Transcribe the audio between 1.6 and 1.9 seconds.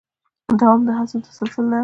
نښه ده.